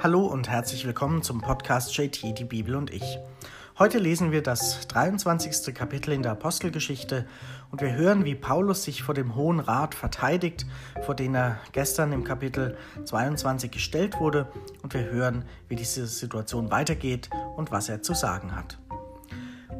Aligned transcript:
Hallo 0.00 0.26
und 0.26 0.48
herzlich 0.48 0.86
willkommen 0.86 1.24
zum 1.24 1.40
Podcast 1.40 1.96
JT, 1.96 2.38
die 2.38 2.44
Bibel 2.44 2.76
und 2.76 2.94
ich. 2.94 3.18
Heute 3.80 3.98
lesen 3.98 4.30
wir 4.30 4.44
das 4.44 4.86
23. 4.86 5.74
Kapitel 5.74 6.12
in 6.12 6.22
der 6.22 6.32
Apostelgeschichte 6.32 7.26
und 7.72 7.80
wir 7.80 7.96
hören, 7.96 8.24
wie 8.24 8.36
Paulus 8.36 8.84
sich 8.84 9.02
vor 9.02 9.16
dem 9.16 9.34
Hohen 9.34 9.58
Rat 9.58 9.96
verteidigt, 9.96 10.66
vor 11.04 11.16
den 11.16 11.34
er 11.34 11.58
gestern 11.72 12.12
im 12.12 12.22
Kapitel 12.22 12.76
22 13.06 13.72
gestellt 13.72 14.20
wurde 14.20 14.46
und 14.84 14.94
wir 14.94 15.10
hören, 15.10 15.44
wie 15.66 15.74
diese 15.74 16.06
Situation 16.06 16.70
weitergeht 16.70 17.28
und 17.56 17.72
was 17.72 17.88
er 17.88 18.00
zu 18.00 18.14
sagen 18.14 18.54
hat. 18.54 18.78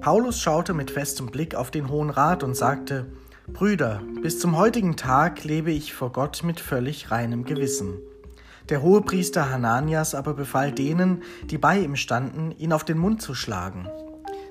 Paulus 0.00 0.40
schaute 0.40 0.74
mit 0.74 0.90
festem 0.90 1.26
Blick 1.26 1.54
auf 1.54 1.70
den 1.70 1.88
Hohen 1.88 2.10
Rat 2.10 2.42
und 2.42 2.56
sagte, 2.56 3.06
Brüder, 3.46 4.02
bis 4.20 4.40
zum 4.40 4.56
heutigen 4.56 4.96
Tag 4.96 5.44
lebe 5.44 5.70
ich 5.70 5.94
vor 5.94 6.10
Gott 6.10 6.42
mit 6.42 6.58
völlig 6.58 7.12
reinem 7.12 7.44
Gewissen. 7.44 7.98
Der 8.68 8.82
Hohepriester 8.82 9.50
Hananias 9.50 10.14
aber 10.14 10.34
befahl 10.34 10.72
denen, 10.72 11.22
die 11.44 11.56
bei 11.56 11.78
ihm 11.78 11.96
standen, 11.96 12.52
ihn 12.52 12.72
auf 12.72 12.84
den 12.84 12.98
Mund 12.98 13.22
zu 13.22 13.34
schlagen. 13.34 13.88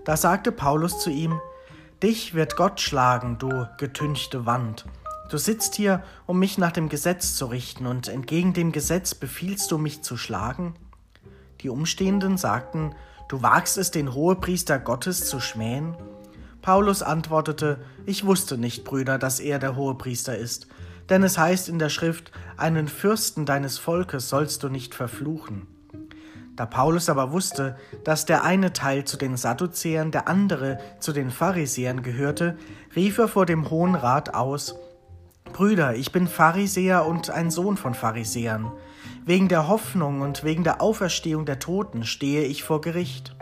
Da 0.05 0.17
sagte 0.17 0.51
Paulus 0.51 0.99
zu 0.99 1.09
ihm, 1.09 1.39
Dich 2.01 2.33
wird 2.33 2.55
Gott 2.55 2.79
schlagen, 2.79 3.37
du 3.39 3.67
getünchte 3.77 4.45
Wand. 4.45 4.85
Du 5.29 5.37
sitzt 5.37 5.75
hier, 5.75 6.03
um 6.25 6.39
mich 6.39 6.57
nach 6.57 6.71
dem 6.71 6.89
Gesetz 6.89 7.35
zu 7.35 7.47
richten, 7.47 7.85
und 7.85 8.07
entgegen 8.07 8.53
dem 8.53 8.71
Gesetz 8.71 9.13
befiehlst 9.13 9.71
du 9.71 9.77
mich 9.77 10.01
zu 10.01 10.15
schlagen? 10.15 10.75
Die 11.61 11.69
Umstehenden 11.69 12.37
sagten, 12.37 12.93
Du 13.29 13.41
wagst 13.41 13.77
es, 13.77 13.91
den 13.91 14.13
Hohepriester 14.13 14.79
Gottes 14.79 15.27
zu 15.27 15.41
schmähen? 15.41 15.95
Paulus 16.61 17.01
antwortete, 17.01 17.79
Ich 18.05 18.25
wusste 18.25 18.57
nicht, 18.57 18.85
Brüder, 18.85 19.17
dass 19.17 19.39
er 19.39 19.59
der 19.59 19.75
Hohepriester 19.75 20.37
ist, 20.37 20.67
denn 21.09 21.23
es 21.23 21.37
heißt 21.37 21.69
in 21.69 21.79
der 21.79 21.89
Schrift, 21.89 22.31
einen 22.57 22.87
Fürsten 22.87 23.45
deines 23.45 23.77
Volkes 23.77 24.29
sollst 24.29 24.63
du 24.63 24.69
nicht 24.69 24.95
verfluchen. 24.95 25.67
Da 26.55 26.65
Paulus 26.65 27.07
aber 27.07 27.31
wusste, 27.31 27.77
dass 28.03 28.25
der 28.25 28.43
eine 28.43 28.73
Teil 28.73 29.05
zu 29.05 29.15
den 29.15 29.37
Sadduzäern, 29.37 30.11
der 30.11 30.27
andere 30.27 30.79
zu 30.99 31.13
den 31.13 31.29
Pharisäern 31.29 32.01
gehörte, 32.01 32.57
rief 32.95 33.19
er 33.19 33.27
vor 33.27 33.45
dem 33.45 33.69
Hohen 33.69 33.93
Rat 33.93 34.33
aus, 34.33 34.75
Brüder, 35.53 35.95
ich 35.95 36.11
bin 36.11 36.27
Pharisäer 36.27 37.05
und 37.05 37.29
ein 37.29 37.51
Sohn 37.51 37.77
von 37.77 37.93
Pharisäern. 37.93 38.71
Wegen 39.25 39.47
der 39.47 39.67
Hoffnung 39.67 40.21
und 40.21 40.43
wegen 40.43 40.63
der 40.63 40.81
Auferstehung 40.81 41.45
der 41.45 41.59
Toten 41.59 42.03
stehe 42.03 42.43
ich 42.43 42.63
vor 42.63 42.81
Gericht. 42.81 43.36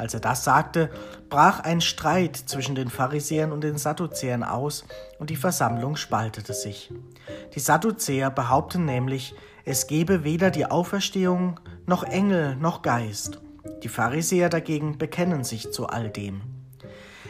Als 0.00 0.14
er 0.14 0.20
das 0.20 0.44
sagte, 0.44 0.88
brach 1.28 1.60
ein 1.60 1.82
Streit 1.82 2.34
zwischen 2.34 2.74
den 2.74 2.88
Pharisäern 2.88 3.52
und 3.52 3.62
den 3.62 3.76
Sadduzäern 3.76 4.42
aus 4.42 4.86
und 5.18 5.28
die 5.28 5.36
Versammlung 5.36 5.96
spaltete 5.96 6.54
sich. 6.54 6.90
Die 7.54 7.60
Sadduzäer 7.60 8.30
behaupten 8.30 8.86
nämlich, 8.86 9.34
es 9.66 9.88
gebe 9.88 10.24
weder 10.24 10.50
die 10.50 10.64
Auferstehung 10.64 11.60
noch 11.84 12.02
Engel 12.02 12.56
noch 12.56 12.80
Geist. 12.80 13.42
Die 13.82 13.88
Pharisäer 13.88 14.48
dagegen 14.48 14.96
bekennen 14.96 15.44
sich 15.44 15.70
zu 15.70 15.86
all 15.86 16.08
dem. 16.08 16.40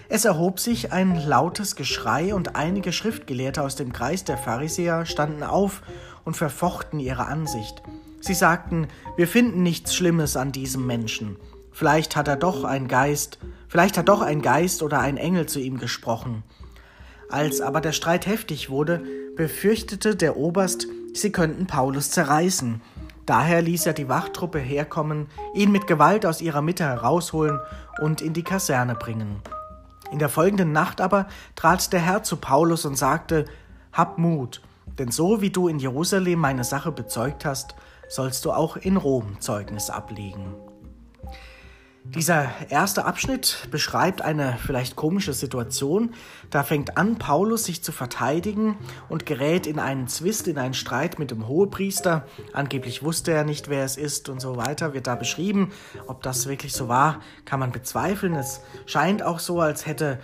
Es 0.09 0.25
erhob 0.25 0.61
sich 0.61 0.93
ein 0.93 1.17
lautes 1.27 1.75
Geschrei 1.75 2.33
und 2.37 2.55
einige 2.55 2.93
Schriftgelehrte 2.93 3.63
aus 3.63 3.75
dem 3.75 3.93
Kreis 3.93 4.23
der 4.23 4.39
Pharisäer 4.39 5.07
standen 5.07 5.43
auf 5.43 5.83
und 6.25 6.37
verfochten 6.37 7.01
ihre 7.01 7.27
Ansicht. 7.27 7.83
Sie 8.21 8.35
sagten, 8.35 8.87
wir 9.17 9.27
finden 9.27 9.65
nichts 9.65 9.93
Schlimmes 9.93 10.37
an 10.37 10.53
diesem 10.53 10.87
Menschen. 10.87 11.37
Vielleicht 11.73 12.17
hat 12.17 12.29
er 12.29 12.37
doch 12.37 12.65
ein 12.65 12.89
Geist, 12.89 13.39
vielleicht 13.69 13.97
hat 13.97 14.09
doch 14.09 14.23
ein 14.23 14.43
Geist 14.43 14.83
oder 14.83 15.01
ein 15.01 15.17
Engel 15.17 15.47
zu 15.47 15.61
ihm 15.61 15.79
gesprochen. 15.79 16.43
Als 17.31 17.61
aber 17.61 17.81
der 17.81 17.93
Streit 17.93 18.27
heftig 18.27 18.71
wurde, 18.71 19.03
befürchtete 19.37 20.17
der 20.17 20.37
Oberst, 20.37 20.89
sie 21.15 21.31
könnten 21.31 21.67
Paulus 21.67 22.11
zerreißen. 22.11 22.81
Daher 23.25 23.63
ließ 23.63 23.87
er 23.87 23.93
die 23.93 24.09
Wachtruppe 24.09 24.59
herkommen, 24.59 25.29
ihn 25.55 25.71
mit 25.71 25.87
Gewalt 25.87 26.27
aus 26.27 26.41
ihrer 26.41 26.63
Mitte 26.63 26.85
herausholen 26.85 27.61
und 28.01 28.21
in 28.21 28.33
die 28.33 28.43
Kaserne 28.43 28.97
bringen. 28.97 29.41
In 30.11 30.19
der 30.19 30.29
folgenden 30.29 30.73
Nacht 30.73 31.01
aber 31.01 31.29
trat 31.55 31.93
der 31.93 32.01
Herr 32.01 32.25
zu 32.25 32.37
Paulus 32.37 32.85
und 32.85 32.97
sagte, 32.97 33.45
Hab 33.93 34.19
Mut, 34.19 34.61
denn 34.99 35.13
so 35.13 35.41
wie 35.41 35.51
du 35.51 35.69
in 35.69 35.79
Jerusalem 35.79 36.41
meine 36.41 36.65
Sache 36.65 36.91
bezeugt 36.91 37.45
hast, 37.45 37.77
sollst 38.09 38.45
du 38.45 38.51
auch 38.51 38.77
in 38.77 38.97
Rom 38.97 39.41
Zeugnis 39.41 39.89
ablegen. 39.89 40.57
Dieser 42.05 42.51
erste 42.71 43.05
Abschnitt 43.05 43.69
beschreibt 43.71 44.23
eine 44.23 44.57
vielleicht 44.65 44.97
komische 44.97 45.35
Situation. 45.35 46.15
Da 46.49 46.63
fängt 46.63 46.97
an, 46.97 47.19
Paulus 47.19 47.65
sich 47.65 47.83
zu 47.83 47.93
verteidigen 47.93 48.79
und 49.11 49.27
gerät 49.27 49.67
in 49.67 49.79
einen 49.79 50.09
Zwist, 50.09 50.49
in 50.49 50.57
einen 50.57 50.73
Streit 50.73 51.19
mit 51.19 51.31
dem 51.31 51.47
Hohepriester. 51.47 52.27
Angeblich 52.55 53.03
wusste 53.03 53.33
er 53.33 53.45
nicht, 53.45 53.69
wer 53.69 53.85
es 53.85 53.99
ist 53.99 54.31
und 54.31 54.41
so 54.41 54.57
weiter, 54.57 54.95
wird 54.95 55.07
da 55.07 55.15
beschrieben. 55.15 55.73
Ob 56.07 56.23
das 56.23 56.49
wirklich 56.49 56.73
so 56.73 56.89
war, 56.89 57.21
kann 57.45 57.61
man 57.61 57.71
bezweifeln. 57.71 58.35
Es 58.35 58.63
scheint 58.87 59.23
auch 59.23 59.39
so, 59.39 59.61
als 59.61 59.85
hätte 59.87 60.21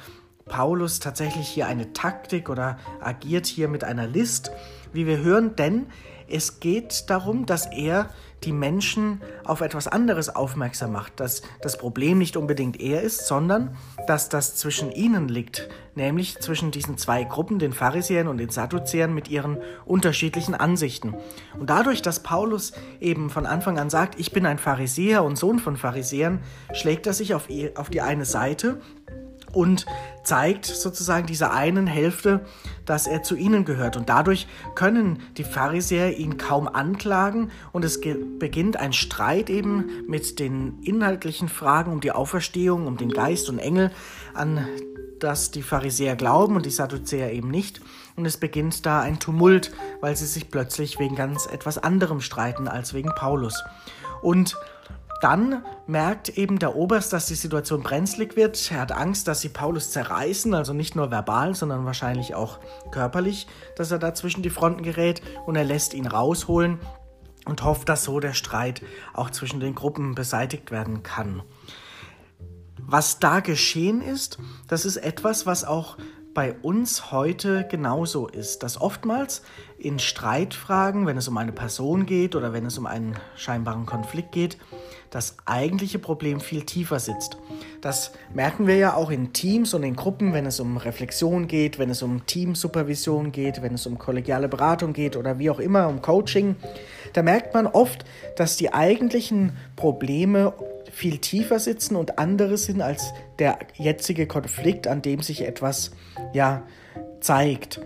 Paulus 0.47 0.99
tatsächlich 0.99 1.47
hier 1.47 1.67
eine 1.67 1.93
Taktik 1.93 2.49
oder 2.49 2.79
agiert 3.01 3.47
hier 3.47 3.69
mit 3.69 3.85
einer 3.85 4.07
List, 4.07 4.51
wie 4.93 5.07
wir 5.07 5.19
hören, 5.19 5.57
denn 5.57 5.87
es 6.29 6.61
geht 6.61 7.09
darum, 7.09 7.47
dass 7.47 7.67
er 7.67 8.09
die 8.45 8.53
Menschen 8.53 9.23
auf 9.45 9.61
etwas 9.61 9.89
anderes 9.89 10.35
aufmerksam 10.35 10.93
macht, 10.93 11.21
dass 11.21 11.43
das 11.63 11.79
Problem 11.79 12.19
nicht 12.19 12.37
unbedingt 12.37 12.81
er 12.81 13.03
ist, 13.03 13.27
sondern 13.27 13.77
dass 14.07 14.29
das 14.29 14.57
zwischen 14.57 14.93
ihnen 14.93 15.29
liegt, 15.29 15.69
nämlich 15.95 16.39
zwischen 16.39 16.71
diesen 16.71 16.99
zwei 16.99 17.25
Gruppen, 17.25 17.59
den 17.59 17.73
Pharisäern 17.73 18.29
und 18.29 18.37
den 18.37 18.51
Sadduzäern 18.51 19.15
mit 19.15 19.29
ihren 19.29 19.59
unterschiedlichen 19.85 20.55
Ansichten. 20.55 21.15
Und 21.59 21.71
dadurch, 21.71 22.03
dass 22.03 22.23
Paulus 22.23 22.73
eben 23.01 23.31
von 23.31 23.47
Anfang 23.47 23.79
an 23.79 23.91
sagt, 23.91 24.21
ich 24.21 24.33
bin 24.33 24.47
ein 24.47 24.59
Pharisäer 24.59 25.25
und 25.25 25.37
Sohn 25.37 25.59
von 25.59 25.77
Pharisäern, 25.77 26.41
schlägt 26.73 27.07
er 27.07 27.15
sich 27.15 27.35
auf 27.35 27.49
die 27.49 28.01
eine 28.01 28.27
Seite 28.27 28.81
und 29.57 29.87
zeigt 30.23 30.67
sozusagen 30.67 31.27
dieser 31.27 31.53
einen 31.53 31.87
Hälfte, 31.87 32.45
dass 32.85 33.07
er 33.07 33.23
zu 33.23 33.37
ihnen 33.37 33.65
gehört. 33.65 33.97
Und 33.97 34.11
dadurch 34.11 34.47
können 34.75 35.21
die 35.39 35.45
Pharisäer 35.45 36.19
ihn 36.19 36.37
kaum 36.37 36.69
anklagen 36.69 37.51
und 37.73 37.85
es 37.85 38.01
beginnt 38.39 38.77
ein 38.77 38.93
Streit 38.93 39.49
eben 39.49 40.05
mit 40.07 40.39
den 40.41 40.79
inhaltlichen 40.83 41.49
Fragen 41.49 41.91
um 41.91 42.03
die 42.03 42.13
Auferstehung, 42.13 42.87
um 42.87 42.99
den 42.99 43.11
Geist 43.11 43.49
und 43.49 43.59
Engel, 43.59 43.91
an 44.35 44.67
das 45.21 45.51
die 45.51 45.63
Pharisäer 45.63 46.17
glauben 46.17 46.57
und 46.57 46.67
die 46.67 46.71
Sadduzäer 46.71 47.33
eben 47.33 47.51
nicht. 47.51 47.81
Und 48.15 48.27
es 48.27 48.37
beginnt 48.37 48.85
da 48.85 49.01
ein 49.01 49.19
Tumult, 49.19 49.73
weil 50.03 50.15
sie 50.17 50.27
sich 50.27 50.51
plötzlich 50.51 50.99
wegen 50.99 51.17
ganz 51.17 51.47
etwas 51.47 51.79
anderem 51.79 52.21
streiten 52.21 52.69
als 52.69 52.93
wegen 52.93 53.15
Paulus. 53.15 53.65
Und 54.21 54.55
dann 55.21 55.65
merkt 55.87 56.29
eben 56.37 56.59
der 56.59 56.77
Oberst, 56.77 57.13
dass 57.13 57.27
die 57.27 57.35
Situation 57.35 57.83
brenzlig 57.83 58.37
wird. 58.37 58.71
Er 58.71 58.81
hat 58.81 58.93
Angst, 58.93 59.29
dass 59.29 59.41
sie 59.41 59.49
Paulus 59.49 59.91
zerreißen, 59.91 60.55
also 60.55 60.73
nicht 60.73 60.97
nur 60.97 61.11
verbal, 61.11 61.55
sondern 61.55 61.85
wahrscheinlich 61.85 62.35
auch 62.35 62.59
körperlich, 62.91 63.47
dass 63.77 63.91
er 63.91 63.99
da 63.99 64.15
zwischen 64.15 64.43
die 64.43 64.51
Fronten 64.51 64.83
gerät 64.83 65.23
und 65.47 65.57
er 65.57 65.65
lässt 65.65 65.95
ihn 65.95 66.07
rausholen 66.07 66.79
und 67.47 67.65
hofft, 67.65 67.89
dass 67.89 68.05
so 68.05 68.21
der 68.21 68.35
Streit 68.35 68.83
auch 69.15 69.31
zwischen 69.31 69.61
den 69.61 69.75
Gruppen 69.75 70.15
beseitigt 70.15 70.71
werden 70.71 71.03
kann. 71.03 71.43
Was 72.79 73.19
da 73.19 73.41
geschehen 73.41 74.01
ist, 74.01 74.39
das 74.69 74.85
ist 74.85 74.97
etwas, 74.97 75.47
was 75.47 75.65
auch 75.65 75.97
bei 76.35 76.53
uns 76.53 77.11
heute 77.13 77.67
genauso 77.67 78.29
ist, 78.29 78.63
dass 78.63 78.79
oftmals 78.79 79.43
in 79.79 79.99
Streitfragen, 79.99 81.07
wenn 81.07 81.17
es 81.17 81.29
um 81.29 81.37
eine 81.37 81.53
Person 81.53 82.07
geht 82.07 82.35
oder 82.35 82.53
wenn 82.53 82.65
es 82.65 82.79
um 82.79 82.87
einen 82.87 83.17
scheinbaren 83.37 83.85
Konflikt 83.85 84.33
geht, 84.33 84.57
das 85.11 85.37
eigentliche 85.45 85.99
Problem 85.99 86.41
viel 86.41 86.63
tiefer 86.63 86.99
sitzt. 86.99 87.37
Das 87.81 88.13
merken 88.35 88.67
wir 88.67 88.77
ja 88.77 88.95
auch 88.95 89.11
in 89.11 89.33
Teams 89.33 89.75
und 89.75 89.83
in 89.83 89.95
Gruppen, 89.95 90.33
wenn 90.33 90.47
es 90.47 90.61
um 90.61 90.77
Reflexion 90.77 91.47
geht, 91.47 91.79
wenn 91.79 91.91
es 91.91 92.03
um 92.03 92.27
Teamsupervision 92.27 93.33
geht, 93.33 93.63
wenn 93.63 93.75
es 93.75 93.87
um 93.87 93.99
kollegiale 93.99 94.49
Beratung 94.49 94.93
geht 94.93 95.17
oder 95.17 95.39
wie 95.39 95.51
auch 95.51 95.61
immer, 95.61 95.89
um 95.89 96.03
Coaching. 96.03 96.57
Da 97.13 97.23
merkt 97.23 97.55
man 97.55 97.67
oft, 97.67 98.05
dass 98.37 98.57
die 98.57 98.73
eigentlichen 98.73 99.57
Probleme 99.77 100.55
viel 100.91 101.19
tiefer 101.19 101.59
sitzen 101.59 101.97
und 101.97 102.19
andere 102.19 102.57
sind 102.57 102.81
als 102.81 103.13
der 103.39 103.59
jetzige 103.75 104.27
Konflikt, 104.27 104.87
an 104.87 105.03
dem 105.03 105.21
sich 105.21 105.43
etwas 105.43 105.91
ja 106.33 106.63
zeigt. 107.21 107.81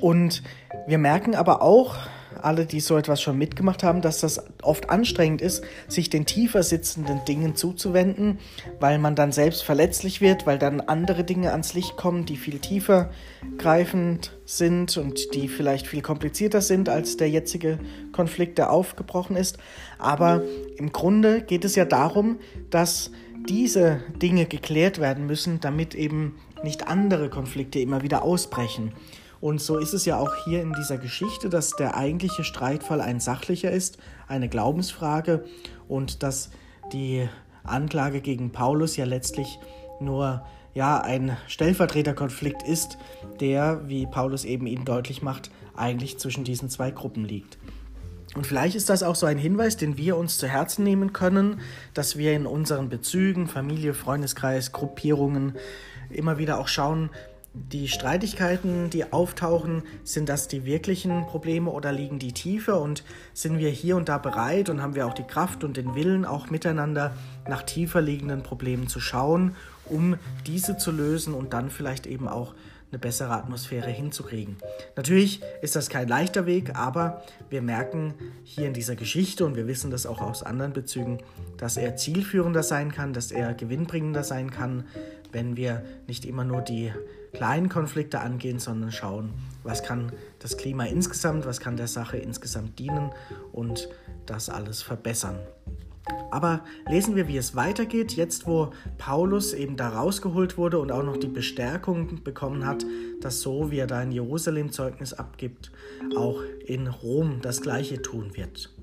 Und 0.00 0.42
wir 0.86 0.98
merken 0.98 1.34
aber 1.34 1.62
auch, 1.62 1.96
alle, 2.40 2.66
die 2.66 2.80
so 2.80 2.96
etwas 2.96 3.22
schon 3.22 3.38
mitgemacht 3.38 3.82
haben, 3.82 4.00
dass 4.00 4.20
das 4.20 4.44
oft 4.62 4.90
anstrengend 4.90 5.40
ist, 5.40 5.64
sich 5.88 6.10
den 6.10 6.26
tiefer 6.26 6.62
sitzenden 6.62 7.24
Dingen 7.24 7.54
zuzuwenden, 7.54 8.38
weil 8.80 8.98
man 8.98 9.14
dann 9.14 9.32
selbst 9.32 9.62
verletzlich 9.62 10.20
wird, 10.20 10.46
weil 10.46 10.58
dann 10.58 10.80
andere 10.80 11.24
Dinge 11.24 11.52
ans 11.52 11.74
Licht 11.74 11.96
kommen, 11.96 12.26
die 12.26 12.36
viel 12.36 12.58
tiefer 12.58 13.10
greifend 13.58 14.36
sind 14.44 14.96
und 14.96 15.34
die 15.34 15.48
vielleicht 15.48 15.86
viel 15.86 16.02
komplizierter 16.02 16.60
sind 16.60 16.88
als 16.88 17.16
der 17.16 17.30
jetzige 17.30 17.78
Konflikt, 18.12 18.58
der 18.58 18.70
aufgebrochen 18.70 19.36
ist. 19.36 19.58
Aber 19.98 20.42
im 20.76 20.92
Grunde 20.92 21.42
geht 21.42 21.64
es 21.64 21.76
ja 21.76 21.84
darum, 21.84 22.38
dass 22.70 23.10
diese 23.48 24.00
Dinge 24.20 24.46
geklärt 24.46 25.00
werden 25.00 25.26
müssen, 25.26 25.60
damit 25.60 25.94
eben 25.94 26.36
nicht 26.62 26.86
andere 26.86 27.28
Konflikte 27.28 27.80
immer 27.80 28.02
wieder 28.02 28.22
ausbrechen. 28.22 28.92
Und 29.42 29.60
so 29.60 29.78
ist 29.78 29.92
es 29.92 30.04
ja 30.04 30.18
auch 30.18 30.36
hier 30.44 30.62
in 30.62 30.72
dieser 30.72 30.98
Geschichte, 30.98 31.48
dass 31.48 31.74
der 31.74 31.96
eigentliche 31.96 32.44
Streitfall 32.44 33.00
ein 33.00 33.18
sachlicher 33.18 33.72
ist, 33.72 33.98
eine 34.28 34.48
Glaubensfrage 34.48 35.44
und 35.88 36.22
dass 36.22 36.50
die 36.92 37.28
Anklage 37.64 38.20
gegen 38.20 38.52
Paulus 38.52 38.96
ja 38.96 39.04
letztlich 39.04 39.58
nur 39.98 40.46
ja 40.74 41.00
ein 41.00 41.36
Stellvertreterkonflikt 41.48 42.62
ist, 42.62 42.98
der, 43.40 43.88
wie 43.88 44.06
Paulus 44.06 44.44
eben 44.44 44.68
ihn 44.68 44.84
deutlich 44.84 45.22
macht, 45.22 45.50
eigentlich 45.74 46.18
zwischen 46.18 46.44
diesen 46.44 46.70
zwei 46.70 46.92
Gruppen 46.92 47.24
liegt. 47.24 47.58
Und 48.36 48.46
vielleicht 48.46 48.76
ist 48.76 48.90
das 48.90 49.02
auch 49.02 49.16
so 49.16 49.26
ein 49.26 49.38
Hinweis, 49.38 49.76
den 49.76 49.96
wir 49.96 50.16
uns 50.18 50.38
zu 50.38 50.46
Herzen 50.46 50.84
nehmen 50.84 51.12
können, 51.12 51.60
dass 51.94 52.16
wir 52.16 52.32
in 52.32 52.46
unseren 52.46 52.88
Bezügen, 52.88 53.48
Familie, 53.48 53.92
Freundeskreis, 53.92 54.70
Gruppierungen 54.70 55.54
immer 56.10 56.38
wieder 56.38 56.60
auch 56.60 56.68
schauen, 56.68 57.10
die 57.54 57.88
Streitigkeiten, 57.88 58.88
die 58.88 59.12
auftauchen, 59.12 59.82
sind 60.04 60.28
das 60.28 60.48
die 60.48 60.64
wirklichen 60.64 61.26
Probleme 61.26 61.70
oder 61.70 61.92
liegen 61.92 62.18
die 62.18 62.32
tiefer 62.32 62.80
und 62.80 63.04
sind 63.34 63.58
wir 63.58 63.68
hier 63.68 63.96
und 63.96 64.08
da 64.08 64.18
bereit 64.18 64.70
und 64.70 64.80
haben 64.80 64.94
wir 64.94 65.06
auch 65.06 65.14
die 65.14 65.22
Kraft 65.26 65.62
und 65.62 65.76
den 65.76 65.94
Willen, 65.94 66.24
auch 66.24 66.48
miteinander 66.48 67.14
nach 67.46 67.62
tiefer 67.62 68.00
liegenden 68.00 68.42
Problemen 68.42 68.88
zu 68.88 69.00
schauen, 69.00 69.54
um 69.84 70.16
diese 70.46 70.78
zu 70.78 70.90
lösen 70.92 71.34
und 71.34 71.52
dann 71.52 71.68
vielleicht 71.68 72.06
eben 72.06 72.26
auch 72.26 72.54
eine 72.90 72.98
bessere 72.98 73.32
Atmosphäre 73.32 73.90
hinzukriegen. 73.90 74.56
Natürlich 74.96 75.42
ist 75.62 75.76
das 75.76 75.88
kein 75.88 76.08
leichter 76.08 76.44
Weg, 76.44 76.76
aber 76.76 77.22
wir 77.48 77.62
merken 77.62 78.14
hier 78.44 78.66
in 78.66 78.74
dieser 78.74 78.96
Geschichte 78.96 79.46
und 79.46 79.56
wir 79.56 79.66
wissen 79.66 79.90
das 79.90 80.06
auch 80.06 80.20
aus 80.20 80.42
anderen 80.42 80.74
Bezügen, 80.74 81.18
dass 81.56 81.78
er 81.78 81.96
zielführender 81.96 82.62
sein 82.62 82.92
kann, 82.92 83.14
dass 83.14 83.30
er 83.30 83.54
gewinnbringender 83.54 84.24
sein 84.24 84.50
kann, 84.50 84.84
wenn 85.32 85.56
wir 85.56 85.82
nicht 86.06 86.26
immer 86.26 86.44
nur 86.44 86.60
die 86.60 86.92
kleinen 87.32 87.68
Konflikte 87.68 88.20
angehen, 88.20 88.58
sondern 88.58 88.92
schauen, 88.92 89.32
was 89.62 89.82
kann 89.82 90.12
das 90.38 90.56
Klima 90.56 90.84
insgesamt, 90.84 91.46
was 91.46 91.60
kann 91.60 91.76
der 91.76 91.88
Sache 91.88 92.16
insgesamt 92.16 92.78
dienen 92.78 93.10
und 93.52 93.88
das 94.26 94.48
alles 94.48 94.82
verbessern. 94.82 95.38
Aber 96.30 96.64
lesen 96.88 97.14
wir, 97.14 97.28
wie 97.28 97.36
es 97.36 97.54
weitergeht, 97.54 98.12
jetzt 98.12 98.46
wo 98.46 98.72
Paulus 98.98 99.52
eben 99.52 99.76
da 99.76 99.90
rausgeholt 99.90 100.58
wurde 100.58 100.78
und 100.78 100.90
auch 100.90 101.04
noch 101.04 101.16
die 101.16 101.28
Bestärkung 101.28 102.24
bekommen 102.24 102.66
hat, 102.66 102.84
dass 103.20 103.40
so, 103.40 103.70
wie 103.70 103.78
er 103.78 103.86
da 103.86 104.02
in 104.02 104.10
Jerusalem 104.10 104.72
Zeugnis 104.72 105.12
abgibt, 105.12 105.70
auch 106.16 106.42
in 106.66 106.88
Rom 106.88 107.40
das 107.40 107.60
gleiche 107.60 108.02
tun 108.02 108.36
wird. 108.36 108.74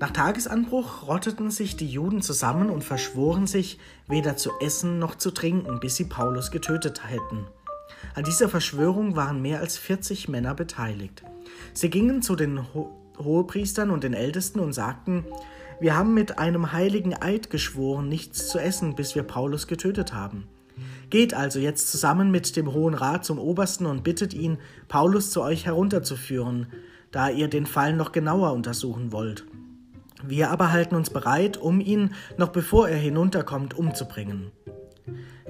Nach 0.00 0.10
Tagesanbruch 0.10 1.06
rotteten 1.06 1.50
sich 1.50 1.76
die 1.76 1.88
Juden 1.88 2.20
zusammen 2.20 2.68
und 2.68 2.82
verschworen 2.82 3.46
sich, 3.46 3.78
weder 4.08 4.36
zu 4.36 4.50
essen 4.60 4.98
noch 4.98 5.14
zu 5.14 5.30
trinken, 5.30 5.78
bis 5.80 5.96
sie 5.96 6.04
Paulus 6.04 6.50
getötet 6.50 7.08
hätten. 7.08 7.46
An 8.14 8.24
dieser 8.24 8.48
Verschwörung 8.48 9.16
waren 9.16 9.40
mehr 9.40 9.60
als 9.60 9.78
40 9.78 10.28
Männer 10.28 10.54
beteiligt. 10.54 11.22
Sie 11.72 11.90
gingen 11.90 12.22
zu 12.22 12.36
den 12.36 12.74
Ho 12.74 13.00
Hohepriestern 13.16 13.90
und 13.90 14.02
den 14.02 14.12
Ältesten 14.12 14.58
und 14.58 14.72
sagten, 14.72 15.24
wir 15.78 15.96
haben 15.96 16.14
mit 16.14 16.40
einem 16.40 16.72
heiligen 16.72 17.14
Eid 17.14 17.48
geschworen, 17.48 18.08
nichts 18.08 18.48
zu 18.48 18.58
essen, 18.58 18.96
bis 18.96 19.14
wir 19.14 19.22
Paulus 19.22 19.68
getötet 19.68 20.12
haben. 20.12 20.48
Geht 21.10 21.32
also 21.32 21.60
jetzt 21.60 21.92
zusammen 21.92 22.32
mit 22.32 22.56
dem 22.56 22.72
Hohen 22.72 22.94
Rat 22.94 23.24
zum 23.24 23.38
Obersten 23.38 23.86
und 23.86 24.02
bittet 24.02 24.34
ihn, 24.34 24.58
Paulus 24.88 25.30
zu 25.30 25.42
euch 25.42 25.64
herunterzuführen, 25.64 26.66
da 27.12 27.28
ihr 27.28 27.46
den 27.46 27.66
Fall 27.66 27.92
noch 27.92 28.10
genauer 28.10 28.52
untersuchen 28.52 29.12
wollt. 29.12 29.46
Wir 30.26 30.50
aber 30.50 30.72
halten 30.72 30.94
uns 30.94 31.10
bereit, 31.10 31.56
um 31.56 31.80
ihn, 31.80 32.14
noch 32.36 32.48
bevor 32.48 32.88
er 32.88 32.96
hinunterkommt, 32.96 33.74
umzubringen. 33.74 34.52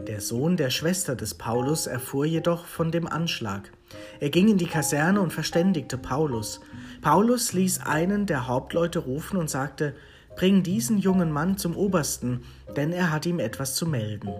Der 0.07 0.21
Sohn 0.21 0.57
der 0.57 0.71
Schwester 0.71 1.15
des 1.15 1.35
Paulus 1.35 1.87
erfuhr 1.87 2.27
jedoch 2.27 2.67
von 2.67 2.91
dem 2.91 3.07
Anschlag. 3.07 3.73
Er 4.21 4.31
ging 4.31 4.49
in 4.49 4.59
die 4.59 4.67
Kaserne 4.67 5.21
und 5.21 5.33
verständigte 5.33 5.97
Paulus. 5.97 6.61
Paulus 7.01 7.53
ließ 7.53 7.81
einen 7.81 8.27
der 8.27 8.49
Hauptleute 8.49 8.99
rufen 8.99 9.37
und 9.37 9.49
sagte, 9.49 9.95
Bring 10.37 10.65
diesen 10.65 10.99
jungen 10.99 11.31
Mann 11.31 11.57
zum 11.59 11.77
Obersten, 11.77 12.43
denn 12.77 12.93
er 12.93 13.13
hat 13.13 13.25
ihm 13.25 13.39
etwas 13.39 13.77
zu 13.77 13.87
melden. 13.87 14.31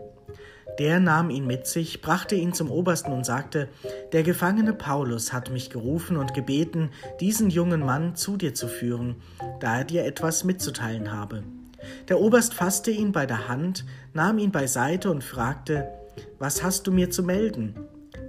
Der 0.79 0.99
nahm 0.99 1.31
ihn 1.31 1.47
mit 1.47 1.67
sich, 1.67 2.03
brachte 2.03 2.35
ihn 2.35 2.53
zum 2.53 2.71
Obersten 2.71 3.13
und 3.13 3.25
sagte, 3.25 3.69
Der 4.13 4.23
Gefangene 4.23 4.73
Paulus 4.73 5.33
hat 5.33 5.51
mich 5.51 5.71
gerufen 5.71 6.17
und 6.17 6.35
gebeten, 6.35 6.91
diesen 7.21 7.51
jungen 7.51 7.81
Mann 7.81 8.17
zu 8.17 8.37
dir 8.37 8.55
zu 8.55 8.67
führen, 8.67 9.17
da 9.61 9.79
er 9.79 9.85
dir 9.85 10.05
etwas 10.05 10.43
mitzuteilen 10.43 11.13
habe. 11.13 11.45
Der 12.09 12.21
Oberst 12.21 12.55
fasste 12.55 12.91
ihn 12.91 13.13
bei 13.13 13.27
der 13.27 13.49
Hand, 13.49 13.85
nahm 14.15 14.39
ihn 14.39 14.51
beiseite 14.51 15.11
und 15.11 15.23
fragte, 15.23 15.89
Was 16.39 16.63
hast 16.63 16.87
du 16.87 16.93
mir 16.93 17.11
zu 17.11 17.23
melden? 17.23 17.75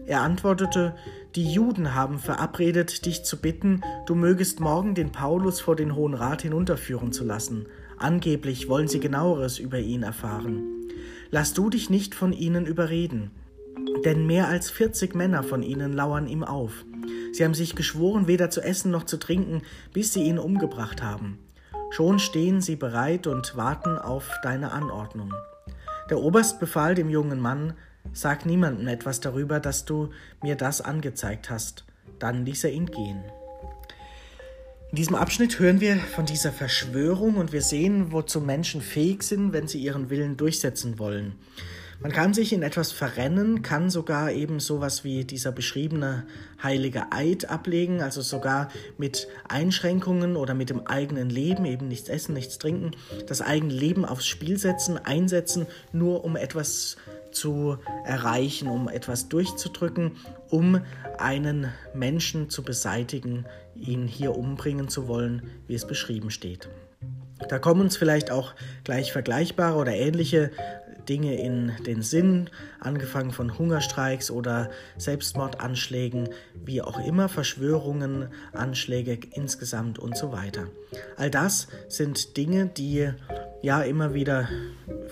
Er 0.06 0.22
antwortete, 0.22 0.94
die 1.36 1.52
Juden 1.52 1.96
haben 1.96 2.20
verabredet, 2.20 3.06
dich 3.06 3.24
zu 3.26 3.38
bitten, 3.38 3.82
du 4.06 4.14
mögest 4.14 4.60
morgen 4.60 4.94
den 4.94 5.12
Paulus 5.12 5.60
vor 5.60 5.76
den 5.76 5.96
Hohen 5.96 6.14
Rat 6.14 6.44
hinunterführen 6.44 7.12
zu 7.12 7.24
lassen. 7.24 7.66
Angeblich 7.98 8.70
wollen 8.70 8.88
sie 8.88 9.00
genaueres 9.00 9.58
über 9.58 9.80
ihn 9.80 10.04
erfahren. 10.04 10.85
Lass 11.36 11.52
du 11.52 11.70
dich 11.70 11.90
nicht 11.90 12.16
von 12.16 12.32
ihnen 12.32 12.66
überreden, 12.66 13.30
denn 14.06 14.26
mehr 14.26 14.48
als 14.48 14.72
vierzig 14.72 15.16
Männer 15.16 15.44
von 15.44 15.64
ihnen 15.64 15.92
lauern 15.92 16.30
ihm 16.30 16.46
auf. 16.46 16.86
Sie 17.34 17.44
haben 17.44 17.54
sich 17.54 17.76
geschworen, 17.76 18.28
weder 18.28 18.50
zu 18.50 18.62
essen 18.62 18.90
noch 18.90 19.04
zu 19.04 19.18
trinken, 19.18 19.62
bis 19.92 20.14
sie 20.14 20.24
ihn 20.24 20.40
umgebracht 20.40 21.04
haben. 21.04 21.40
Schon 21.90 22.20
stehen 22.20 22.62
sie 22.62 22.78
bereit 22.78 23.28
und 23.28 23.58
warten 23.58 23.98
auf 23.98 24.32
deine 24.44 24.72
Anordnung. 24.72 25.34
Der 26.10 26.20
Oberst 26.20 26.62
befahl 26.62 26.96
dem 26.96 27.10
jungen 27.10 27.42
Mann, 27.42 27.74
Sag 28.14 28.46
niemandem 28.46 28.88
etwas 28.88 29.20
darüber, 29.20 29.60
dass 29.60 29.84
du 29.84 30.12
mir 30.42 30.56
das 30.56 30.80
angezeigt 30.80 31.50
hast. 31.50 31.84
Dann 32.18 32.46
ließ 32.46 32.64
er 32.64 32.72
ihn 32.72 32.86
gehen. 32.86 33.22
In 34.96 35.00
diesem 35.00 35.16
Abschnitt 35.16 35.60
hören 35.60 35.82
wir 35.82 35.98
von 35.98 36.26
dieser 36.26 36.54
Verschwörung 36.54 37.36
und 37.36 37.52
wir 37.52 37.62
sehen, 37.62 38.14
wozu 38.14 38.40
Menschen 38.40 38.80
fähig 38.80 39.24
sind, 39.24 39.52
wenn 39.52 39.68
sie 39.68 39.80
ihren 39.80 40.10
Willen 40.10 40.38
durchsetzen 40.38 41.00
wollen. 41.00 41.34
Man 42.00 42.12
kann 42.12 42.34
sich 42.34 42.54
in 42.54 42.62
etwas 42.62 42.92
verrennen, 42.92 43.62
kann 43.62 43.90
sogar 43.90 44.32
eben 44.32 44.60
sowas 44.60 45.04
wie 45.04 45.24
dieser 45.24 45.52
beschriebene 45.52 46.26
heilige 46.62 47.12
Eid 47.12 47.50
ablegen, 47.50 48.02
also 48.02 48.22
sogar 48.22 48.70
mit 48.98 49.28
Einschränkungen 49.48 50.36
oder 50.36 50.54
mit 50.54 50.70
dem 50.70 50.86
eigenen 50.86 51.30
Leben, 51.30 51.66
eben 51.66 51.88
nichts 51.88 52.10
essen, 52.10 52.34
nichts 52.34 52.58
trinken, 52.58 52.92
das 53.28 53.42
eigene 53.42 53.74
Leben 53.74 54.06
aufs 54.06 54.28
Spiel 54.28 54.58
setzen, 54.58 54.98
einsetzen, 54.98 55.68
nur 55.94 56.24
um 56.26 56.36
etwas 56.36 56.98
zu 57.32 57.78
erreichen, 58.06 58.68
um 58.68 58.88
etwas 58.88 59.30
durchzudrücken, 59.30 60.18
um 60.50 60.82
einen 61.18 61.72
Menschen 61.94 62.50
zu 62.50 62.64
beseitigen, 62.64 63.46
ihn 63.76 64.08
hier 64.08 64.36
umbringen 64.36 64.90
zu 64.90 65.08
wollen, 65.08 65.44
wie 65.68 65.76
es 65.76 65.88
beschrieben 65.88 66.32
steht. 66.32 66.70
Da 67.50 67.60
kommen 67.60 67.82
uns 67.82 67.98
vielleicht 67.98 68.32
auch 68.32 68.54
gleich 68.86 69.12
vergleichbare 69.12 69.78
oder 69.78 69.94
ähnliche 69.94 70.52
Dinge 71.10 71.40
in 71.40 71.72
den 71.86 72.02
Sinn, 72.02 72.50
angefangen 72.80 73.32
von 73.32 73.58
Hungerstreiks 73.58 74.32
oder 74.32 74.70
Selbstmordanschlägen, 74.98 76.30
wie 76.66 76.82
auch 76.82 77.00
immer, 77.06 77.30
Verschwörungen, 77.30 78.30
Anschläge 78.54 79.20
insgesamt 79.32 80.00
und 80.00 80.18
so 80.18 80.32
weiter. 80.32 80.68
All 81.18 81.30
das 81.30 81.68
sind 81.88 82.38
Dinge, 82.38 82.68
die 82.68 83.10
ja 83.66 83.82
immer 83.82 84.14
wieder 84.14 84.48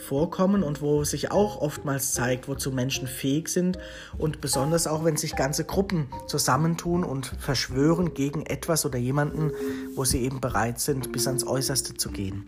vorkommen 0.07 0.62
und 0.62 0.81
wo 0.81 1.03
sich 1.03 1.31
auch 1.31 1.60
oftmals 1.60 2.13
zeigt, 2.13 2.48
wozu 2.48 2.72
Menschen 2.72 3.07
fähig 3.07 3.50
sind 3.50 3.79
und 4.17 4.41
besonders 4.41 4.86
auch, 4.86 5.03
wenn 5.03 5.17
sich 5.17 5.36
ganze 5.36 5.65
Gruppen 5.65 6.07
zusammentun 6.27 7.03
und 7.03 7.25
verschwören 7.39 8.13
gegen 8.13 8.45
etwas 8.45 8.86
oder 8.86 9.00
jemanden, 9.00 9.51
wo 9.95 10.05
sie 10.05 10.22
eben 10.22 10.39
bereit 10.39 10.79
sind, 10.79 11.12
bis 11.12 11.25
ans 11.25 11.45
Äußerste 11.48 11.95
zu 11.95 12.12
gehen. 12.12 12.45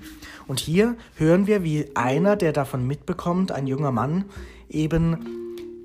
Und 0.48 0.60
hier 0.60 0.96
hören 1.16 1.48
wir, 1.48 1.64
wie 1.64 1.90
einer, 1.96 2.36
der 2.36 2.54
davon 2.54 2.86
mitbekommt, 2.86 3.52
ein 3.52 3.66
junger 3.66 3.92
Mann, 3.92 4.26
eben 4.70 5.26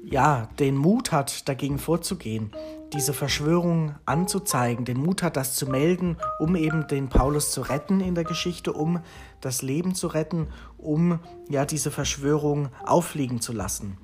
ja, 0.05 0.51
den 0.59 0.77
Mut 0.77 1.13
hat, 1.13 1.49
dagegen 1.49 1.79
vorzugehen, 1.79 2.51
diese 2.93 3.13
Verschwörung 3.13 3.95
anzuzeigen, 4.05 4.85
den 4.85 4.99
Mut 4.99 5.23
hat, 5.23 5.37
das 5.37 5.55
zu 5.55 5.67
melden, 5.67 6.17
um 6.39 6.57
eben 6.57 6.87
den 6.89 7.09
Paulus 7.09 7.53
zu 7.53 7.63
retten 7.63 8.01
in 8.01 8.15
der 8.15 8.25
Geschichte, 8.25 8.73
um 8.73 9.01
das 9.41 9.63
Leben 9.63 9.95
zu 9.95 10.09
retten, 10.09 10.49
um 10.79 11.21
ja 11.49 11.65
diese 11.65 11.91
Verschwörung 11.91 12.69
auffliegen 12.85 13.41
zu 13.41 13.53
lassen. 13.53 13.97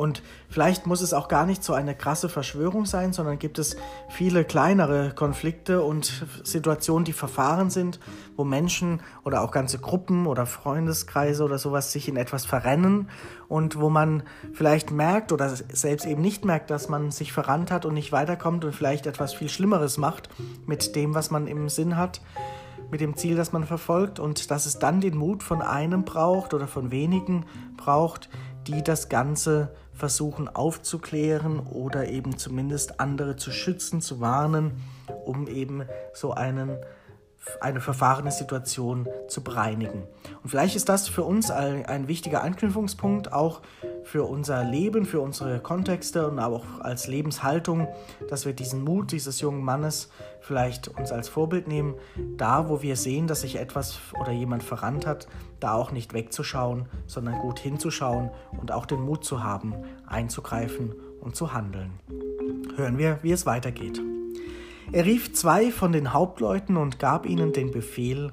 Und 0.00 0.22
vielleicht 0.48 0.86
muss 0.86 1.02
es 1.02 1.12
auch 1.12 1.28
gar 1.28 1.44
nicht 1.44 1.62
so 1.62 1.74
eine 1.74 1.94
krasse 1.94 2.30
Verschwörung 2.30 2.86
sein, 2.86 3.12
sondern 3.12 3.38
gibt 3.38 3.58
es 3.58 3.76
viele 4.08 4.46
kleinere 4.46 5.10
Konflikte 5.14 5.82
und 5.82 6.24
Situationen, 6.42 7.04
die 7.04 7.12
verfahren 7.12 7.68
sind, 7.68 8.00
wo 8.34 8.42
Menschen 8.42 9.02
oder 9.24 9.42
auch 9.42 9.50
ganze 9.50 9.78
Gruppen 9.78 10.26
oder 10.26 10.46
Freundeskreise 10.46 11.44
oder 11.44 11.58
sowas 11.58 11.92
sich 11.92 12.08
in 12.08 12.16
etwas 12.16 12.46
verrennen 12.46 13.10
und 13.46 13.78
wo 13.78 13.90
man 13.90 14.22
vielleicht 14.54 14.90
merkt 14.90 15.32
oder 15.32 15.50
selbst 15.50 16.06
eben 16.06 16.22
nicht 16.22 16.46
merkt, 16.46 16.70
dass 16.70 16.88
man 16.88 17.10
sich 17.10 17.34
verrannt 17.34 17.70
hat 17.70 17.84
und 17.84 17.92
nicht 17.92 18.10
weiterkommt 18.10 18.64
und 18.64 18.74
vielleicht 18.74 19.06
etwas 19.06 19.34
viel 19.34 19.50
Schlimmeres 19.50 19.98
macht 19.98 20.30
mit 20.64 20.96
dem, 20.96 21.14
was 21.14 21.30
man 21.30 21.46
im 21.46 21.68
Sinn 21.68 21.98
hat 21.98 22.22
mit 22.90 23.00
dem 23.00 23.16
Ziel, 23.16 23.36
das 23.36 23.52
man 23.52 23.64
verfolgt 23.64 24.18
und 24.18 24.50
dass 24.50 24.66
es 24.66 24.78
dann 24.78 25.00
den 25.00 25.16
Mut 25.16 25.42
von 25.42 25.62
einem 25.62 26.04
braucht 26.04 26.54
oder 26.54 26.66
von 26.66 26.90
wenigen 26.90 27.44
braucht, 27.76 28.28
die 28.66 28.82
das 28.82 29.08
Ganze 29.08 29.74
versuchen 30.00 30.48
aufzuklären 30.48 31.60
oder 31.60 32.08
eben 32.08 32.38
zumindest 32.38 32.98
andere 32.98 33.36
zu 33.36 33.52
schützen, 33.52 34.00
zu 34.00 34.18
warnen, 34.20 34.82
um 35.24 35.46
eben 35.46 35.84
so 36.12 36.32
einen 36.32 36.78
eine 37.60 37.80
verfahrene 37.80 38.30
Situation 38.30 39.08
zu 39.28 39.42
bereinigen. 39.42 40.06
Und 40.42 40.50
vielleicht 40.50 40.76
ist 40.76 40.90
das 40.90 41.08
für 41.08 41.24
uns 41.24 41.50
ein, 41.50 41.86
ein, 41.86 42.06
wichtiger 42.06 42.42
Anknüpfungspunkt, 42.42 43.32
auch 43.32 43.62
für 44.04 44.24
unser 44.24 44.64
Leben, 44.64 45.04
für 45.04 45.20
unsere 45.20 45.60
Kontexte 45.60 46.28
und 46.28 46.38
auch 46.38 46.64
als 46.80 47.06
Lebenshaltung, 47.06 47.88
dass 48.28 48.46
wir 48.46 48.52
diesen 48.52 48.82
Mut 48.82 49.12
dieses 49.12 49.40
jungen 49.40 49.62
Mannes 49.62 50.10
vielleicht 50.40 50.88
uns 50.88 51.12
als 51.12 51.28
Vorbild 51.28 51.68
nehmen, 51.68 51.94
da 52.36 52.68
wo 52.68 52.82
wir 52.82 52.96
sehen, 52.96 53.26
dass 53.26 53.42
sich 53.42 53.56
etwas 53.56 53.98
oder 54.20 54.32
jemand 54.32 54.62
verrannt 54.62 55.06
hat, 55.06 55.28
da 55.60 55.74
auch 55.74 55.92
nicht 55.92 56.14
wegzuschauen, 56.14 56.86
sondern 57.06 57.38
gut 57.40 57.58
hinzuschauen 57.58 58.30
und 58.58 58.72
auch 58.72 58.86
den 58.86 59.00
Mut 59.00 59.24
zu 59.24 59.42
haben, 59.42 59.74
einzugreifen 60.06 60.94
und 61.20 61.36
zu 61.36 61.52
handeln. 61.52 61.92
Hören 62.76 62.98
wir, 62.98 63.18
wie 63.22 63.32
es 63.32 63.46
weitergeht. 63.46 64.00
Er 64.92 65.04
rief 65.04 65.32
zwei 65.34 65.70
von 65.70 65.92
den 65.92 66.12
Hauptleuten 66.12 66.76
und 66.76 66.98
gab 66.98 67.26
ihnen 67.26 67.52
den 67.52 67.70
Befehl, 67.70 68.32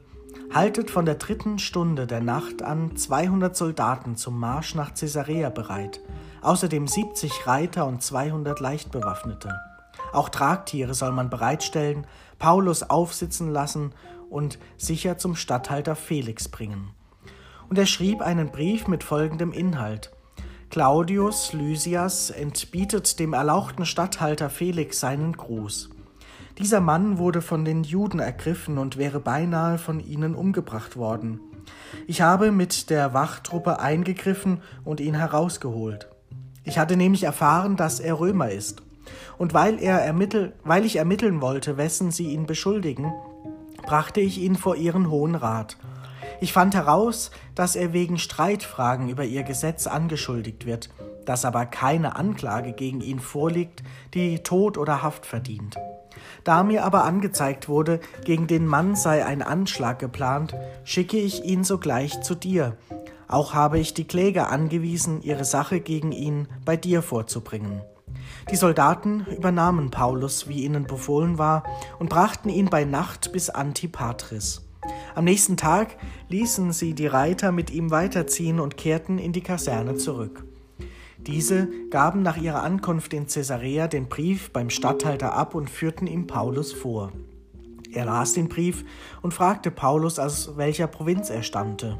haltet 0.54 0.90
von 0.90 1.06
der 1.06 1.16
dritten 1.16 1.60
Stunde 1.60 2.08
der 2.08 2.22
Nacht 2.22 2.62
an 2.62 2.96
200 2.96 3.56
Soldaten 3.56 4.16
zum 4.16 4.40
Marsch 4.40 4.76
nach 4.76 4.94
Caesarea 4.94 5.50
bereit, 5.50 6.02
außerdem 6.42 6.88
70 6.88 7.48
Reiter 7.48 7.86
und 7.86 8.02
200 8.02 8.60
Leichtbewaffnete. 8.60 9.60
Auch 10.14 10.30
Tragtiere 10.30 10.94
soll 10.94 11.12
man 11.12 11.30
bereitstellen, 11.30 12.08
Paulus 12.40 12.84
aufsitzen 12.84 13.52
lassen 13.52 13.94
und 14.30 14.60
sicher 14.78 15.18
zum 15.18 15.36
Statthalter 15.36 15.96
Felix 15.96 16.48
bringen. 16.48 16.92
Und 17.70 17.78
er 17.78 17.86
schrieb 17.86 18.22
einen 18.22 18.52
Brief 18.52 18.88
mit 18.88 19.04
folgendem 19.04 19.52
Inhalt. 19.52 20.12
Claudius 20.70 21.54
Lysias 21.54 22.30
entbietet 22.30 23.20
dem 23.20 23.34
erlauchten 23.34 23.86
Statthalter 23.86 24.50
Felix 24.50 25.00
seinen 25.00 25.34
Gruß. 25.34 25.90
Dieser 26.58 26.82
Mann 26.82 27.20
wurde 27.20 27.44
von 27.44 27.66
den 27.66 27.84
Juden 27.84 28.20
ergriffen 28.20 28.80
und 28.80 28.98
wäre 28.98 29.20
beinahe 29.20 29.78
von 29.78 30.00
ihnen 30.00 30.34
umgebracht 30.34 30.98
worden. 30.98 31.40
Ich 32.08 32.22
habe 32.22 32.52
mit 32.52 32.90
der 32.90 33.14
Wachtruppe 33.14 33.80
eingegriffen 33.80 34.62
und 34.84 35.00
ihn 35.00 35.14
herausgeholt. 35.14 36.08
Ich 36.64 36.80
hatte 36.80 36.98
nämlich 36.98 37.24
erfahren, 37.24 37.76
dass 37.76 38.00
er 38.00 38.20
Römer 38.20 38.50
ist. 38.50 38.82
Und 39.38 39.54
weil, 39.54 39.80
er 39.80 40.02
ermittel, 40.02 40.54
weil 40.64 40.84
ich 40.84 40.96
ermitteln 40.96 41.42
wollte, 41.42 41.78
wessen 41.78 42.12
sie 42.12 42.32
ihn 42.32 42.48
beschuldigen, 42.48 43.14
brachte 43.84 44.20
ich 44.20 44.40
ihn 44.40 44.56
vor 44.56 44.76
ihren 44.76 45.12
Hohen 45.12 45.36
Rat. 45.36 45.78
Ich 46.42 46.54
fand 46.54 46.74
heraus, 46.74 47.32
dass 47.56 47.76
er 47.76 47.94
wegen 47.94 48.18
Streitfragen 48.18 49.10
über 49.10 49.24
ihr 49.24 49.44
Gesetz 49.44 49.88
angeschuldigt 49.88 50.66
wird, 50.66 50.90
dass 51.26 51.46
aber 51.46 51.66
keine 51.68 52.16
Anklage 52.16 52.74
gegen 52.74 53.02
ihn 53.02 53.20
vorliegt, 53.20 53.84
die 54.14 54.40
Tod 54.40 54.78
oder 54.78 55.04
Haft 55.04 55.26
verdient. 55.26 55.78
Da 56.44 56.64
mir 56.64 56.84
aber 56.84 57.04
angezeigt 57.04 57.70
wurde, 57.70 58.00
gegen 58.26 58.48
den 58.48 58.66
Mann 58.66 58.96
sei 58.96 59.26
ein 59.26 59.42
Anschlag 59.42 60.00
geplant, 60.00 60.56
schicke 60.84 61.18
ich 61.18 61.44
ihn 61.44 61.64
sogleich 61.64 62.22
zu 62.22 62.36
dir. 62.36 62.78
Auch 63.28 63.54
habe 63.54 63.80
ich 63.80 63.94
die 63.94 64.08
Kläger 64.08 64.50
angewiesen, 64.50 65.22
ihre 65.22 65.46
Sache 65.46 65.80
gegen 65.80 66.12
ihn 66.12 66.48
bei 66.64 66.78
dir 66.78 67.02
vorzubringen. 67.02 67.82
Die 68.52 68.56
Soldaten 68.56 69.26
übernahmen 69.36 69.92
Paulus, 69.92 70.48
wie 70.48 70.64
ihnen 70.64 70.86
befohlen 70.86 71.38
war, 71.38 71.64
und 72.00 72.10
brachten 72.10 72.50
ihn 72.50 72.70
bei 72.70 72.86
Nacht 72.86 73.32
bis 73.34 73.50
Antipatris. 73.50 74.62
Am 75.16 75.26
nächsten 75.26 75.58
Tag 75.58 75.98
ließen 76.30 76.72
sie 76.72 76.94
die 76.94 77.08
Reiter 77.08 77.52
mit 77.52 77.72
ihm 77.72 77.92
weiterziehen 77.92 78.60
und 78.60 78.78
kehrten 78.78 79.18
in 79.18 79.34
die 79.34 79.42
Kaserne 79.42 79.96
zurück. 79.96 80.46
Diese 81.20 81.68
gaben 81.90 82.22
nach 82.22 82.38
ihrer 82.38 82.64
Ankunft 82.64 83.14
in 83.14 83.28
Caesarea 83.28 83.88
den 83.88 84.08
Brief 84.08 84.52
beim 84.52 84.70
Statthalter 84.70 85.34
ab 85.34 85.56
und 85.56 85.70
führten 85.70 86.08
ihm 86.08 86.28
Paulus 86.28 86.72
vor. 86.72 87.12
Er 87.92 88.06
las 88.06 88.34
den 88.34 88.50
Brief 88.50 88.86
und 89.22 89.34
fragte 89.34 89.72
Paulus, 89.72 90.20
aus 90.20 90.58
welcher 90.58 90.88
Provinz 90.88 91.30
er 91.30 91.44
stammte. 91.44 91.98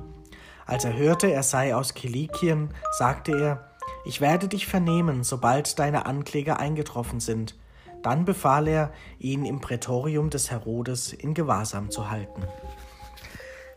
Als 0.66 0.86
er 0.86 0.98
hörte, 0.98 1.32
er 1.32 1.44
sei 1.44 1.76
aus 1.76 1.94
Kilikien, 1.94 2.70
sagte 2.98 3.32
er, 3.32 3.72
ich 4.06 4.22
werde 4.22 4.48
dich 4.48 4.68
vernehmen, 4.68 5.24
sobald 5.24 5.80
deine 5.80 6.06
Ankläger 6.06 6.60
eingetroffen 6.60 7.20
sind. 7.20 7.58
Dann 8.04 8.26
befahl 8.26 8.68
er, 8.68 8.92
ihn 9.18 9.44
im 9.44 9.60
Prätorium 9.60 10.30
des 10.30 10.52
Herodes 10.52 11.14
in 11.14 11.34
Gewahrsam 11.34 11.90
zu 11.90 12.10
halten. 12.10 12.44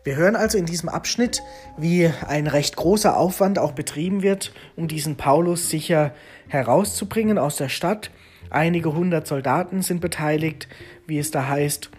Wir 0.03 0.15
hören 0.15 0.35
also 0.35 0.57
in 0.57 0.65
diesem 0.65 0.89
Abschnitt, 0.89 1.43
wie 1.77 2.11
ein 2.27 2.47
recht 2.47 2.75
großer 2.75 3.15
Aufwand 3.15 3.59
auch 3.59 3.73
betrieben 3.73 4.23
wird, 4.23 4.51
um 4.75 4.87
diesen 4.87 5.15
Paulus 5.15 5.69
sicher 5.69 6.13
herauszubringen 6.47 7.37
aus 7.37 7.57
der 7.57 7.69
Stadt. 7.69 8.09
Einige 8.49 8.93
hundert 8.93 9.27
Soldaten 9.27 9.83
sind 9.83 10.01
beteiligt, 10.01 10.67
wie 11.05 11.19
es 11.19 11.29
da 11.29 11.47
heißt, 11.47 11.91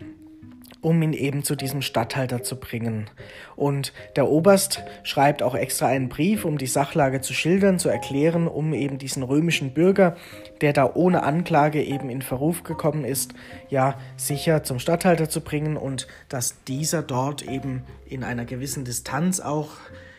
um 0.83 1.01
ihn 1.01 1.15
eben 1.15 1.45
zu 1.45 1.57
diesem 1.57 1.81
Statthalter 1.81 2.43
zu 2.43 2.57
bringen. 2.57 3.09
Und 3.57 3.93
der 4.17 4.29
Oberst 4.29 4.83
schreibt 5.05 5.43
auch 5.43 5.55
extra 5.55 5.87
einen 5.87 6.09
Brief, 6.09 6.45
um 6.45 6.59
die 6.59 6.67
Sachlage 6.67 7.21
zu 7.23 7.33
schildern, 7.33 7.79
zu 7.79 7.89
erklären, 7.89 8.49
um 8.49 8.75
eben 8.75 8.99
diesen 8.99 9.23
römischen 9.23 9.73
Bürger, 9.73 10.17
der 10.61 10.73
da 10.73 10.91
ohne 10.93 11.23
Anklage 11.23 11.83
eben 11.83 12.11
in 12.11 12.21
Verruf 12.21 12.65
gekommen 12.65 13.05
ist, 13.05 13.33
ja 13.71 13.97
sicher 14.17 14.65
zum 14.65 14.79
Statthalter 14.79 15.31
zu 15.31 15.41
bringen 15.41 15.77
und 15.77 16.09
dass 16.29 16.63
dieser 16.65 17.03
dort 17.03 17.43
eben 17.43 17.85
in 18.05 18.25
einer 18.25 18.45
gewissen 18.45 18.85
Distanz 18.85 19.41
auch 19.41 19.71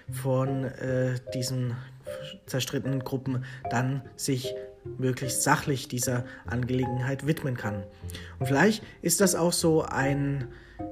von 0.09 0.63
äh, 0.63 1.15
diesen 1.33 1.75
zerstrittenen 2.45 3.03
Gruppen 3.03 3.43
dann 3.69 4.01
sich 4.15 4.55
möglichst 4.97 5.43
sachlich 5.43 5.87
dieser 5.87 6.25
Angelegenheit 6.45 7.25
widmen 7.25 7.57
kann. 7.57 7.83
Und 8.39 8.47
vielleicht 8.47 8.83
ist 9.01 9.21
das 9.21 9.35
auch 9.35 9.53
so 9.53 9.83
ein 9.83 10.47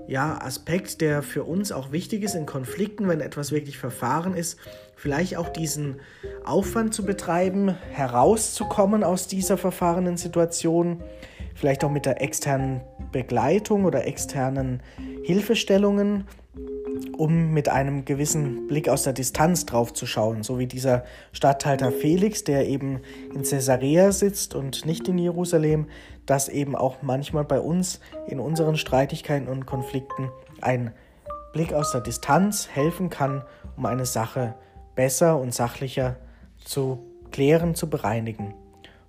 ja, 0.08 0.40
Aspekt, 0.42 1.02
der 1.02 1.24
für 1.24 1.44
uns 1.44 1.72
auch 1.72 1.92
wichtig 1.92 2.24
ist 2.24 2.36
in 2.36 2.46
Konflikten, 2.46 3.08
wenn 3.08 3.22
etwas 3.22 3.52
wirklich 3.52 3.78
verfahren 3.78 4.36
ist, 4.36 4.58
vielleicht 4.96 5.38
auch 5.38 5.50
diesen 5.50 6.00
Aufwand 6.44 6.94
zu 6.94 7.06
betreiben, 7.06 7.76
herauszukommen 7.92 9.04
aus 9.04 9.28
dieser 9.28 9.58
verfahrenen 9.58 10.18
Situation, 10.18 11.04
vielleicht 11.56 11.84
auch 11.84 11.92
mit 11.92 12.06
der 12.06 12.22
externen 12.22 12.82
Begleitung 13.12 13.86
oder 13.86 14.06
externen 14.06 14.82
Hilfestellungen 15.24 16.26
um 17.22 17.51
mit 17.51 17.70
einem 17.70 18.04
gewissen 18.04 18.66
Blick 18.66 18.90
aus 18.90 19.04
der 19.04 19.13
Distanz 19.13 19.68
drauf 19.68 19.94
zu 19.94 20.08
schauen, 20.08 20.42
so 20.42 20.58
wie 20.58 20.66
dieser 20.66 21.04
Statthalter 21.34 21.92
Felix, 21.92 22.44
der 22.44 22.68
eben 22.68 23.01
in 23.32 23.44
Caesarea 23.44 24.12
sitzt 24.12 24.56
und 24.56 24.88
nicht 24.88 25.08
in 25.08 25.20
Jerusalem, 25.20 25.86
dass 26.25 26.50
eben 26.50 26.75
auch 26.75 27.04
manchmal 27.04 27.44
bei 27.44 27.60
uns 27.60 28.00
in 28.28 28.40
unseren 28.40 28.75
Streitigkeiten 28.75 29.48
und 29.48 29.68
Konflikten 29.68 30.32
ein 30.62 30.96
Blick 31.54 31.74
aus 31.74 31.92
der 31.92 32.01
Distanz 32.01 32.68
helfen 32.74 33.12
kann, 33.12 33.44
um 33.78 33.86
eine 33.86 34.08
Sache 34.08 34.56
besser 34.96 35.40
und 35.40 35.54
sachlicher 35.54 36.16
zu 36.66 37.06
klären, 37.30 37.75
zu 37.75 37.88
bereinigen. 37.88 38.56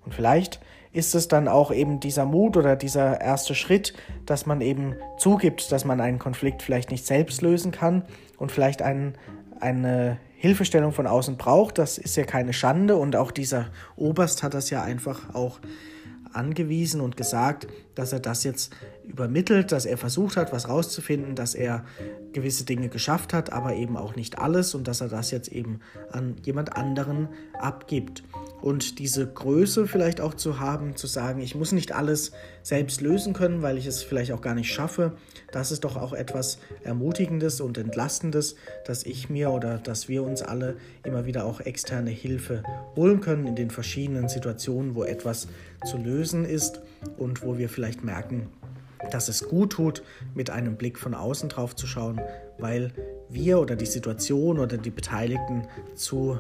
Und 0.05 0.15
vielleicht 0.15 0.61
ist 0.93 1.15
es 1.15 1.29
dann 1.29 1.49
auch 1.49 1.73
eben 1.73 2.01
dieser 2.01 2.27
Mut 2.27 2.57
oder 2.57 2.77
dieser 2.77 3.21
erste 3.21 3.55
Schritt, 3.55 3.95
dass 4.27 4.47
man 4.47 4.61
eben 4.61 4.95
zugibt, 5.19 5.73
dass 5.73 5.85
man 5.85 6.01
einen 6.01 6.19
Konflikt 6.19 6.63
vielleicht 6.63 6.91
nicht 6.91 7.07
selbst 7.07 7.41
lösen 7.41 7.73
kann 7.73 8.05
und 8.37 8.53
vielleicht 8.53 8.83
einen, 8.83 9.15
eine 9.59 10.19
Hilfestellung 10.37 10.93
von 10.93 11.07
außen 11.07 11.37
braucht. 11.37 11.79
Das 11.79 11.97
ist 11.97 12.17
ja 12.17 12.25
keine 12.25 12.53
Schande 12.53 12.97
und 12.97 13.17
auch 13.17 13.31
dieser 13.31 13.67
Oberst 13.97 14.43
hat 14.43 14.55
das 14.55 14.69
ja 14.71 14.83
einfach 14.83 15.35
auch 15.35 15.61
angewiesen 16.33 17.01
und 17.01 17.17
gesagt, 17.17 17.67
dass 17.95 18.13
er 18.13 18.21
das 18.21 18.45
jetzt 18.45 18.73
übermittelt, 19.05 19.73
dass 19.73 19.85
er 19.85 19.99
versucht 19.99 20.37
hat, 20.37 20.53
was 20.53 20.69
rauszufinden, 20.69 21.35
dass 21.35 21.55
er 21.55 21.85
gewisse 22.33 22.65
Dinge 22.65 22.89
geschafft 22.89 23.33
hat, 23.33 23.53
aber 23.53 23.75
eben 23.75 23.97
auch 23.97 24.17
nicht 24.17 24.39
alles 24.39 24.75
und 24.75 24.89
dass 24.89 25.01
er 25.01 25.09
das 25.09 25.31
jetzt 25.31 25.49
eben 25.49 25.81
an 26.11 26.37
jemand 26.45 26.77
anderen 26.77 27.29
abgibt. 27.59 28.23
Und 28.61 29.01
diese 29.01 29.27
Größe 29.27 29.87
vielleicht 29.87 30.21
auch 30.21 30.35
zu 30.35 30.61
haben, 30.61 30.97
zu 30.97 31.07
sagen, 31.07 31.41
ich 31.41 31.55
muss 31.55 31.73
nicht 31.73 31.93
alles 31.93 32.33
selbst 32.63 33.01
lösen 33.01 33.33
können, 33.33 33.61
weil 33.61 33.77
ich 33.77 33.87
es 33.87 34.03
vielleicht 34.03 34.33
auch 34.33 34.41
gar 34.41 34.55
nicht 34.55 34.73
schaffe, 34.73 35.17
das 35.51 35.73
ist 35.73 35.85
doch 35.85 35.97
auch 35.97 36.13
etwas 36.13 36.59
Ermutigendes 36.85 37.61
und 37.61 37.77
Entlastendes, 37.77 38.55
dass 38.87 39.05
ich 39.05 39.29
mir 39.29 39.51
oder 39.51 39.79
dass 39.79 40.09
wir 40.09 40.23
uns 40.23 40.43
alle 40.43 40.77
immer 41.05 41.27
wieder 41.27 41.45
auch 41.45 41.61
externe 41.61 42.11
Hilfe 42.11 42.63
holen 42.95 43.21
können 43.21 43.47
in 43.47 43.57
den 43.57 43.71
verschiedenen 43.71 44.29
Situationen, 44.29 44.95
wo 44.95 45.03
etwas 45.05 45.49
zu 45.85 45.97
lösen 45.99 46.45
ist 46.45 46.81
und 47.17 47.43
wo 47.43 47.59
wir 47.59 47.69
vielleicht 47.69 48.05
merken, 48.05 48.49
dass 49.11 49.29
es 49.29 49.49
gut 49.49 49.73
tut, 49.73 50.03
mit 50.35 50.51
einem 50.51 50.77
Blick 50.77 50.99
von 50.99 51.15
außen 51.15 51.49
drauf 51.49 51.75
zu 51.75 51.87
schauen, 51.87 52.21
weil 52.59 52.93
wir 53.29 53.59
oder 53.59 53.77
die 53.77 53.87
Situation 53.87 54.59
oder 54.59 54.77
die 54.77 54.91
Beteiligten 54.91 55.67
zu 55.95 56.39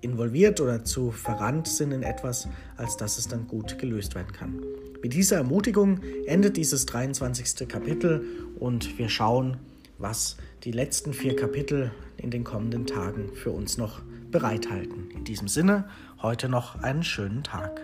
involviert 0.00 0.60
oder 0.60 0.84
zu 0.84 1.10
verrannt 1.10 1.66
sind 1.66 1.92
in 1.92 2.02
etwas, 2.02 2.46
als 2.76 2.96
dass 2.96 3.18
es 3.18 3.26
dann 3.26 3.48
gut 3.48 3.78
gelöst 3.78 4.14
werden 4.14 4.32
kann. 4.32 4.62
Mit 5.02 5.14
dieser 5.14 5.36
Ermutigung 5.36 6.00
endet 6.26 6.56
dieses 6.56 6.86
23. 6.86 7.66
Kapitel 7.66 8.24
und 8.58 8.98
wir 8.98 9.08
schauen, 9.08 9.56
was 9.98 10.36
die 10.64 10.72
letzten 10.72 11.12
vier 11.12 11.36
Kapitel 11.36 11.90
in 12.16 12.30
den 12.30 12.44
kommenden 12.44 12.86
Tagen 12.86 13.30
für 13.34 13.50
uns 13.50 13.78
noch 13.78 14.02
bereithalten. 14.30 15.10
In 15.10 15.24
diesem 15.24 15.48
Sinne, 15.48 15.88
heute 16.20 16.48
noch 16.48 16.82
einen 16.82 17.02
schönen 17.02 17.42
Tag. 17.42 17.80